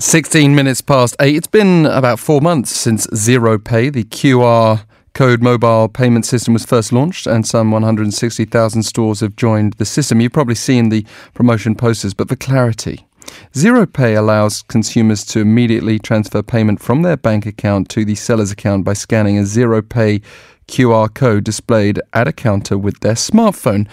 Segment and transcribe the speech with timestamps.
[0.00, 1.36] 16 minutes past eight.
[1.36, 6.64] It's been about four months since Zero Pay, the QR code mobile payment system, was
[6.64, 10.22] first launched, and some 160,000 stores have joined the system.
[10.22, 13.06] You've probably seen the promotion posters, but for clarity,
[13.54, 18.50] Zero Pay allows consumers to immediately transfer payment from their bank account to the seller's
[18.50, 20.22] account by scanning a Zero Pay
[20.66, 23.86] QR code displayed at a counter with their smartphone.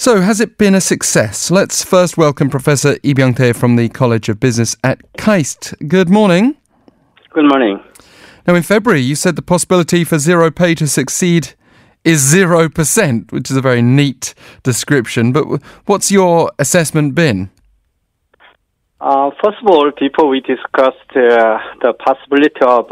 [0.00, 1.50] So, has it been a success?
[1.50, 5.88] Let's first welcome Professor Lee Byung-tae from the College of Business at KAIST.
[5.88, 6.56] Good morning.
[7.30, 7.82] Good morning.
[8.46, 11.54] Now, in February, you said the possibility for Zero Pay to succeed
[12.04, 15.32] is 0%, which is a very neat description.
[15.32, 17.50] But what's your assessment been?
[19.00, 22.86] Uh, first of all, before we discussed uh, the possibility of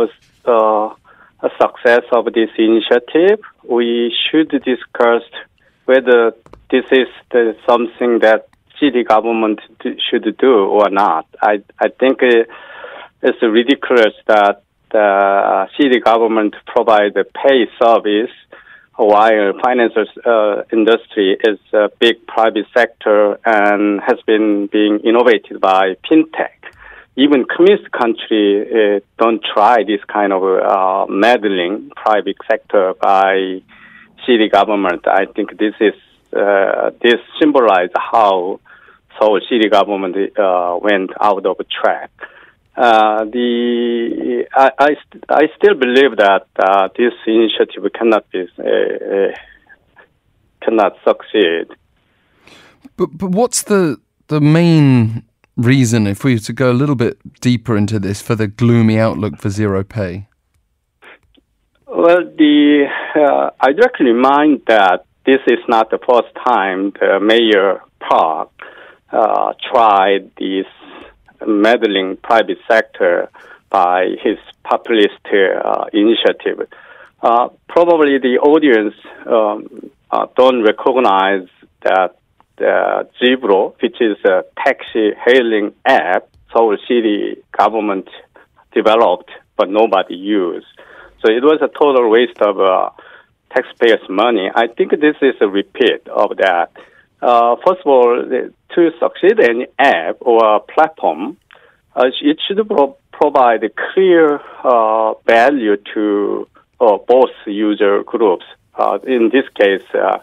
[0.45, 0.93] uh,
[1.39, 5.23] a success of this initiative, we should discuss
[5.87, 6.33] whether
[6.71, 11.27] this is the, something that city government should do or not.
[11.41, 18.31] I I think it's ridiculous that the city government provide a pay service
[18.97, 25.95] while financial uh, industry is a big private sector and has been being innovated by
[26.11, 26.53] fintech.
[27.17, 33.61] Even communist country uh, don't try this kind of uh, meddling private sector by
[34.27, 35.07] city government.
[35.07, 35.95] I think this is
[36.37, 38.61] uh, this symbolizes how
[39.19, 42.11] Seoul city government uh, went out of track.
[42.77, 44.97] Uh, the I, I,
[45.31, 49.35] I still believe that uh, this initiative cannot be uh, uh,
[50.63, 51.69] cannot succeed.
[52.97, 55.23] But but what's the the main
[55.57, 58.99] reason, if we were to go a little bit deeper into this, for the gloomy
[58.99, 60.29] outlook for zero pay?
[61.87, 62.87] Well, the
[63.19, 68.51] I direct remind that this is not the first time the Mayor Park
[69.11, 70.67] uh, tried this
[71.47, 73.31] meddling private sector
[73.71, 76.69] by his populist uh, initiative.
[77.23, 78.95] Uh, probably the audience
[79.27, 81.49] um, uh, don't recognize
[81.83, 82.17] that
[83.21, 88.09] Zebro, which is a taxi hailing app, Seoul City government
[88.73, 90.67] developed, but nobody used.
[91.27, 92.91] So it was a total waste of uh,
[93.53, 94.49] taxpayers' money.
[94.55, 96.71] I think this is a repeat of that.
[97.21, 98.23] Uh, first of all,
[98.75, 101.37] to succeed any app or platform,
[101.97, 106.47] uh, it should pro- provide clear uh, value to
[106.81, 108.45] uh, both user groups.
[108.77, 110.19] Uh, in this case, uh,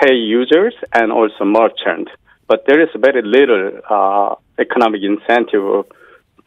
[0.00, 2.08] pay users and also merchant.
[2.46, 5.86] But there is very little economic incentive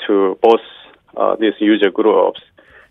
[0.08, 0.62] to both
[1.42, 2.40] these user groups.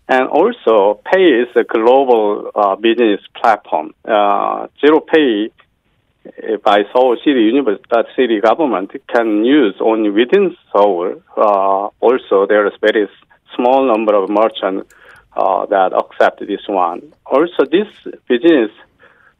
[0.09, 3.93] And also, Pay is a global uh, business platform.
[4.03, 5.51] Uh, Zero Pay
[6.25, 11.21] uh, by Seoul City University, that city government can use only within Seoul.
[11.37, 13.07] Uh, also, there is very
[13.55, 14.91] small number of merchants
[15.37, 17.13] uh, that accept this one.
[17.27, 17.87] Also, this
[18.27, 18.71] business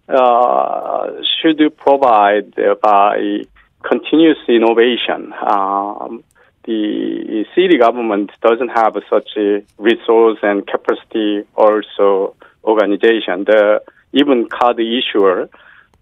[0.08, 1.08] uh,
[1.42, 3.42] should provide by
[3.82, 5.34] continuous innovation.
[5.42, 6.24] Um,
[6.66, 13.46] the city government doesn't have such a resource and capacity also organization.
[13.46, 13.82] The
[14.14, 15.50] even card issuer,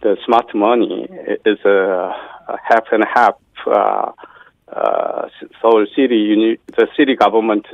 [0.02, 1.08] the smart money
[1.46, 2.12] is a,
[2.64, 3.36] half and half.
[3.66, 4.12] Uh,
[4.72, 5.30] uh,
[5.96, 7.66] City, the city government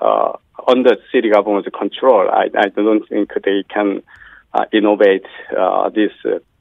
[0.00, 0.32] uh,
[0.68, 2.28] under city government's control.
[2.30, 4.02] I, I don't think they can
[4.52, 5.26] uh, innovate
[5.56, 6.12] uh, this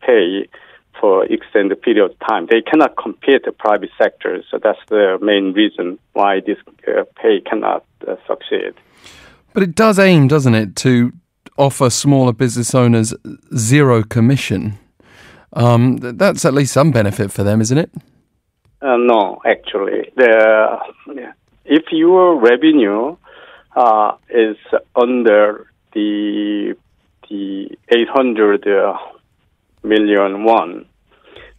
[0.02, 0.48] pay
[1.00, 2.48] for extended period of time.
[2.50, 6.58] They cannot compete the private sector, so that's the main reason why this
[6.88, 8.74] uh, pay cannot uh, succeed.
[9.54, 11.14] But it does aim, doesn't it, to
[11.58, 13.14] offer smaller business owners
[13.56, 14.78] zero commission.
[15.54, 17.92] Um, that's at least some benefit for them, isn't it?
[18.82, 20.78] Uh, no, actually, the
[21.64, 23.16] if your revenue
[23.76, 24.58] uh, is
[24.96, 26.76] under the
[27.30, 28.98] the 800 uh,
[29.86, 30.86] million won,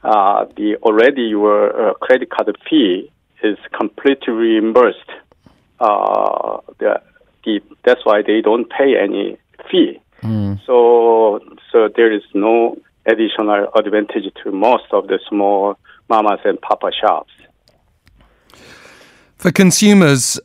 [0.03, 3.11] uh, the already your uh, credit card fee
[3.43, 5.11] is completely reimbursed.
[5.81, 7.01] Uh, the,
[7.45, 9.37] the, that's why they don't pay any
[9.71, 10.01] fee.
[10.23, 10.61] Mm.
[10.67, 11.41] So
[11.73, 12.77] so there is no
[13.07, 17.33] additional advantage to most of the small mamas and papa shops.
[19.37, 20.41] For consumers,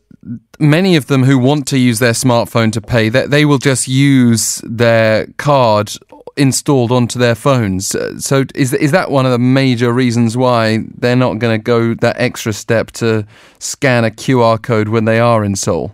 [0.59, 3.87] many of them who want to use their smartphone to pay, they, they will just
[3.87, 5.91] use their card
[6.37, 7.95] installed onto their phones.
[7.95, 11.63] Uh, so is is that one of the major reasons why they're not going to
[11.63, 13.25] go that extra step to
[13.59, 15.93] scan a QR code when they are in Seoul?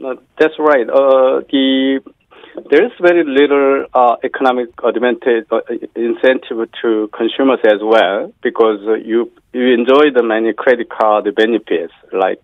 [0.00, 0.88] That's right.
[0.88, 2.00] Uh, the
[2.70, 5.60] there is very little uh, economic advantage uh,
[5.94, 11.92] incentive to consumers as well because uh, you you enjoy the many credit card benefits
[12.12, 12.42] like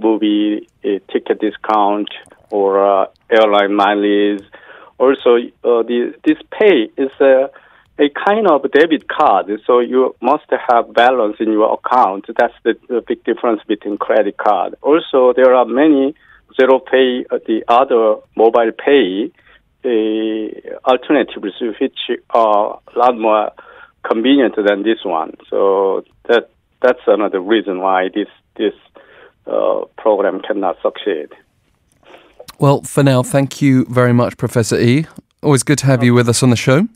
[0.00, 2.08] movie ticket discount
[2.50, 4.44] or airline mileage.
[4.98, 7.50] Also, uh, the, this pay is a,
[7.98, 12.26] a kind of debit card, so you must have balance in your account.
[12.36, 14.74] That's the, the big difference between credit card.
[14.82, 16.14] Also, there are many
[16.58, 19.30] zero pay, the other mobile pay
[20.84, 21.98] alternatives which
[22.30, 23.52] are a lot more
[24.02, 25.34] convenient than this one.
[25.50, 26.50] So that
[26.82, 28.74] that's another reason why this this
[29.46, 31.28] uh, program cannot succeed.
[32.58, 35.06] Well, for now, thank you very much, Professor E.
[35.42, 36.88] Always good to have you with us on the show.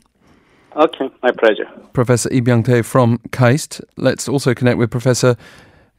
[0.75, 1.69] Okay, my pleasure.
[1.93, 3.81] Professor Lee Byung-tae from KAIST.
[3.95, 5.35] Let's also connect with Professor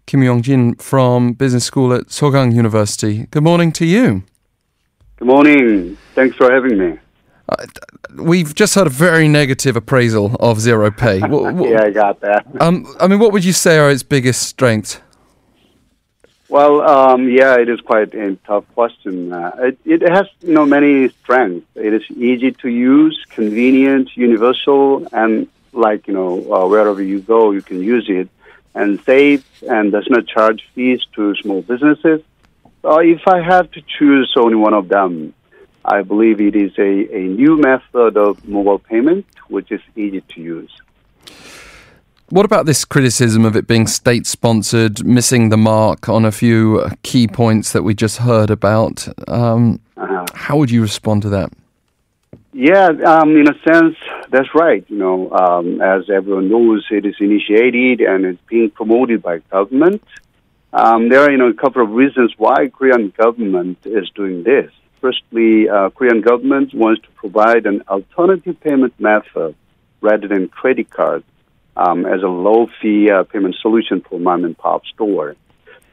[0.07, 3.27] Kim Yong-jin from Business School at Sogang University.
[3.31, 4.25] Good morning to you.
[5.17, 5.97] Good morning.
[6.17, 6.99] Thanks for having me.
[7.49, 7.67] Uh,
[8.17, 11.19] we've just had a very negative appraisal of zero pay.
[11.21, 12.47] yeah, I got that.
[12.61, 15.01] Um, I mean, what would you say are its biggest strengths?
[16.53, 19.33] Well, um, yeah, it is quite a tough question.
[19.33, 21.67] Uh, it, it has, you know, many strengths.
[21.75, 27.53] It is easy to use, convenient, universal, and like, you know, uh, wherever you go,
[27.53, 28.29] you can use it,
[28.75, 32.21] and safe, and does not charge fees to small businesses.
[32.85, 35.33] Uh, if I have to choose only one of them,
[35.83, 40.41] I believe it is a, a new method of mobile payment, which is easy to
[40.43, 40.71] use.
[42.33, 46.89] What about this criticism of it being state sponsored, missing the mark on a few
[47.03, 49.07] key points that we just heard about?
[49.29, 50.25] Um, uh-huh.
[50.33, 51.53] How would you respond to that?
[52.55, 53.97] Yeah, um, in a sense,
[54.31, 54.83] that's right.
[54.89, 60.03] You know, um, as everyone knows, it is initiated and it's being promoted by government.
[60.73, 64.73] Um, there are, you know, a couple of reasons why Korean government is doing this.
[65.03, 69.55] Firstly, uh, Korean government wants to provide an alternative payment method
[70.01, 71.27] rather than credit cards
[71.77, 75.37] um, as a low fee uh, payment solution for mom and pop store.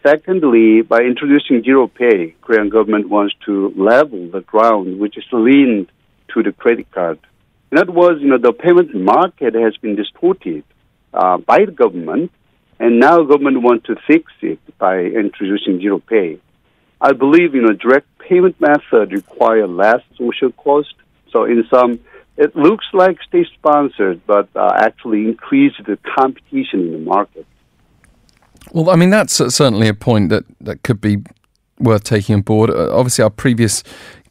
[0.05, 5.91] Secondly, by introducing zero pay, Korean government wants to level the ground which is leaned
[6.33, 7.19] to the credit card.
[7.71, 10.63] In other words, you know, the payment market has been distorted
[11.13, 12.31] uh, by the government,
[12.79, 16.39] and now government wants to fix it by introducing zero pay.
[17.01, 20.93] I believe, you know, direct payment method require less social cost.
[21.31, 21.99] So in some
[22.39, 27.45] it looks like state sponsored, but uh, actually increase the competition in the market.
[28.71, 31.17] Well, I mean, that's certainly a point that, that could be
[31.79, 32.69] worth taking on board.
[32.69, 33.83] Uh, obviously, our previous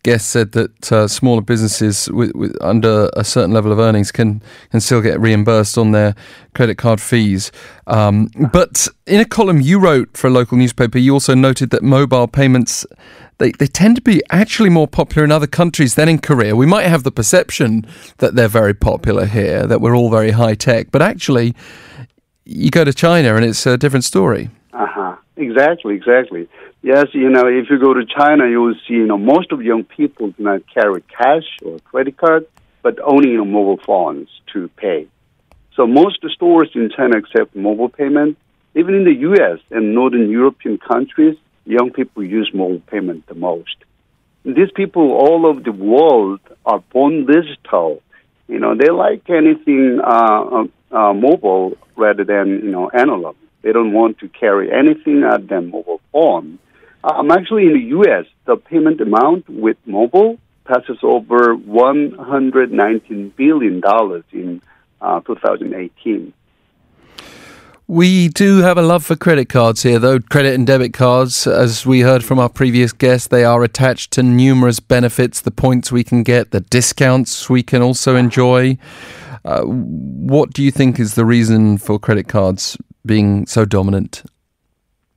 [0.05, 4.41] guest said that uh, smaller businesses with, with, under a certain level of earnings can
[4.71, 6.15] can still get reimbursed on their
[6.55, 7.53] credit card fees.
[7.87, 11.83] Um, but in a column you wrote for a local newspaper, you also noted that
[11.83, 12.87] mobile payments
[13.39, 16.55] they, they tend to be actually more popular in other countries than in Korea.
[16.55, 17.87] We might have the perception
[18.19, 21.55] that they're very popular here, that we're all very high tech, but actually,
[22.45, 24.51] you go to China and it's a different story.
[24.73, 25.17] Uh huh.
[25.37, 26.49] Exactly, exactly.
[26.83, 29.63] Yes, you know, if you go to China, you will see, you know, most of
[29.63, 32.47] young people do not carry cash or credit card,
[32.83, 35.07] but only, you know, mobile phones to pay.
[35.75, 38.37] So most stores in China accept mobile payment.
[38.75, 39.59] Even in the U.S.
[39.71, 41.37] and Northern European countries,
[41.69, 43.77] young people use mobile payment the most.
[44.45, 48.03] These people all over the world are born digital.
[48.49, 53.37] You know, they like anything uh, uh, mobile rather than you know analog.
[53.63, 56.59] They don't want to carry anything other than mobile phone.
[57.05, 64.25] Um, actually, in the U.S., the payment amount with mobile passes over 119 billion dollars
[64.33, 64.63] in
[65.01, 66.33] uh, 2018.
[67.91, 70.21] We do have a love for credit cards here, though.
[70.21, 74.23] Credit and debit cards, as we heard from our previous guest, they are attached to
[74.23, 78.77] numerous benefits the points we can get, the discounts we can also enjoy.
[79.43, 82.77] Uh, what do you think is the reason for credit cards
[83.07, 84.23] being so dominant?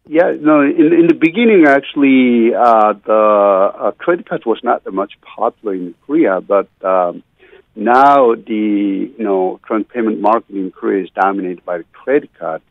[0.08, 0.62] Yeah, no.
[0.62, 5.76] In in the beginning, actually, uh, the uh, credit card was not that much popular
[5.76, 7.22] in Korea, but um,
[7.76, 12.62] now the you know current payment market in Korea is dominated by the credit card.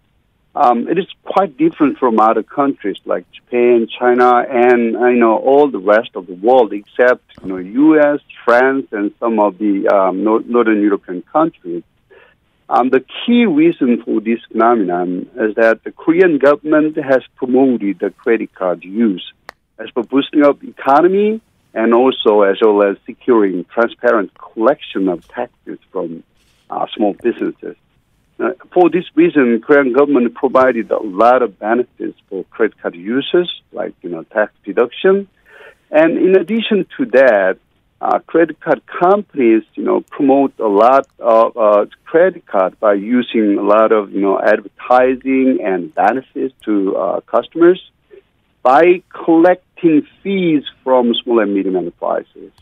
[0.54, 5.71] Um, it is quite different from other countries like Japan, China, and you know all
[5.71, 10.25] the rest of the world, except you know U.S., France, and some of the um,
[10.25, 11.83] northern European countries.
[12.69, 18.11] Um, the key reason for this phenomenon is that the Korean government has promoted the
[18.11, 19.33] credit card use
[19.80, 21.40] as for boosting up economy
[21.75, 26.23] and also as well as securing transparent collection of taxes from
[26.69, 27.77] uh, small businesses.
[28.39, 33.62] Uh, for this reason, Korean government provided a lot of benefits for credit card users,
[33.73, 35.29] like you know tax deduction,
[35.91, 37.59] and in addition to that,
[38.00, 43.59] uh, credit card companies, you know, promote a lot of uh, credit card by using
[43.59, 47.81] a lot of, you know, advertising and benefits to uh, customers
[48.62, 52.52] by collecting fees from small and medium enterprises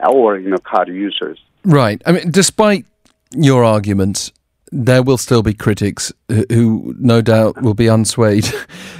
[0.00, 1.38] or, you know, card users.
[1.64, 2.00] Right.
[2.06, 2.86] I mean, despite
[3.32, 4.32] your arguments,
[4.70, 8.52] there will still be critics who, no doubt, will be unswayed.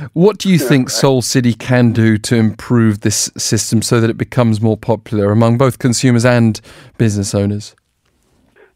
[0.13, 4.17] what do you think Seoul City can do to improve this system so that it
[4.17, 6.61] becomes more popular among both consumers and
[6.97, 7.75] business owners?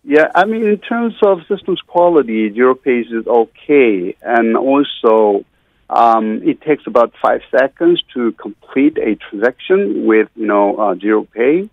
[0.04, 5.45] Yeah, I mean, in terms of systems quality, Pay is okay, and also
[5.93, 11.69] um, it takes about five seconds to complete a transaction with you know uh, Pay.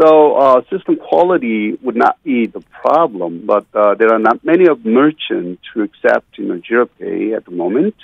[0.00, 4.66] So uh, system quality would not be the problem, but uh, there are not many
[4.68, 7.96] of merchants who accept you know Zero Pay at the moment.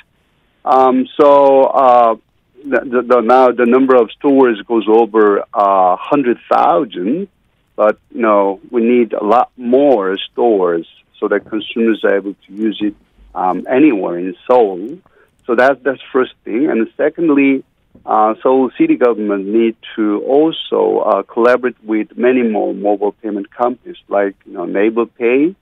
[0.65, 2.17] Um, so uh,
[2.65, 7.29] the, the, now the number of stores goes over uh, hundred thousand,
[7.77, 10.89] but you know we need a lot more stores
[11.21, 12.97] so that consumers are able to use it
[13.33, 14.99] um, anywhere in Seoul.
[15.53, 17.63] So that's that's first thing, and secondly
[18.07, 23.99] uh, so city government need to also uh, collaborate with many more mobile payment companies
[24.09, 25.55] like you know Naver Pay.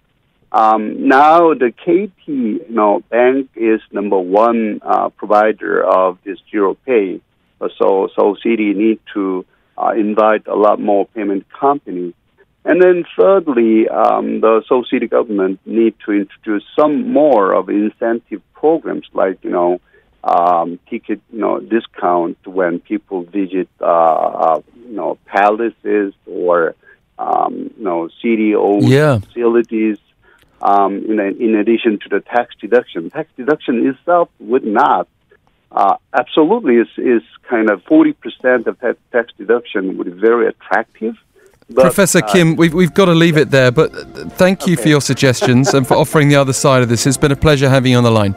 [0.53, 6.77] Um, now the KT you know bank is number one uh, provider of this zero
[6.87, 7.21] Pay.
[7.59, 9.45] So so city need to
[9.77, 12.15] uh, invite a lot more payment companies.
[12.65, 18.43] And then thirdly, um, the Seoul City government need to introduce some more of incentive
[18.53, 19.81] programs like you know
[20.23, 26.75] um, ticket, you know, discount when people visit, uh, uh, you know, palaces or,
[27.19, 29.19] um, you know, CDO yeah.
[29.19, 29.99] facilities.
[30.63, 35.09] Um, in, in addition to the tax deduction, tax deduction itself would not.
[35.73, 40.49] Uh, absolutely, is is kind of forty percent of that tax deduction would be very
[40.49, 41.15] attractive.
[41.73, 43.93] But, Professor uh, Kim, we've, we've got to leave it there, but
[44.33, 44.83] thank you okay.
[44.83, 47.07] for your suggestions and for offering the other side of this.
[47.07, 48.35] It's been a pleasure having you on the line.